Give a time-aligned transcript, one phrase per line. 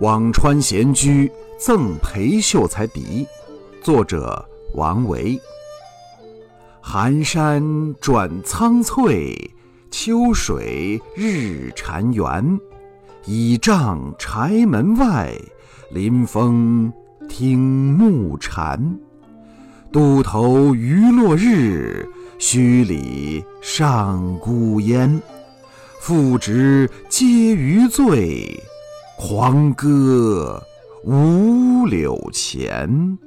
[0.00, 3.24] 辋川闲居赠裴秀才笛，
[3.80, 4.44] 作者
[4.74, 5.40] 王维。
[6.80, 9.38] 寒山转苍翠，
[9.92, 12.58] 秋水日残圆。
[13.24, 15.32] 倚杖柴门外，
[15.90, 16.92] 临风
[17.28, 17.58] 听
[17.96, 18.98] 暮蝉。
[19.92, 22.04] 渡头余落日，
[22.40, 25.22] 墟里上孤烟。
[26.00, 27.24] 复值皆
[27.54, 28.60] 余醉。
[29.16, 30.60] 狂歌
[31.04, 33.18] 五柳前。